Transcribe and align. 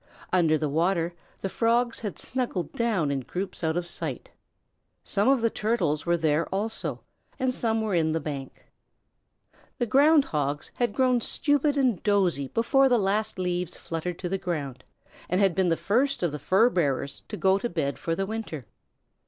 Under 0.33 0.57
the 0.57 0.67
water 0.67 1.13
the 1.41 1.47
Frogs 1.47 1.99
had 1.99 2.17
snuggled 2.17 2.73
down 2.73 3.11
in 3.11 3.19
groups 3.19 3.63
out 3.63 3.77
of 3.77 3.85
sight. 3.85 4.31
Some 5.03 5.29
of 5.29 5.41
the 5.41 5.51
Turtles 5.51 6.07
were 6.07 6.17
there 6.17 6.47
also, 6.47 7.01
and 7.37 7.53
some 7.53 7.83
were 7.83 7.93
in 7.93 8.11
the 8.11 8.19
bank. 8.19 8.65
The 9.77 9.85
Ground 9.85 10.25
Hogs 10.25 10.71
had 10.73 10.93
grown 10.95 11.21
stupid 11.21 11.77
and 11.77 12.01
dozy 12.01 12.47
before 12.47 12.89
the 12.89 12.97
last 12.97 13.37
leaves 13.37 13.77
fluttered 13.77 14.17
to 14.17 14.27
the 14.29 14.39
ground, 14.39 14.83
and 15.29 15.39
had 15.39 15.53
been 15.53 15.69
the 15.69 15.77
first 15.77 16.23
of 16.23 16.31
the 16.31 16.39
fur 16.39 16.71
bearers 16.71 17.21
to 17.27 17.37
go 17.37 17.59
to 17.59 17.69
bed 17.69 17.99
for 17.99 18.15
the 18.15 18.25
winter. 18.25 18.65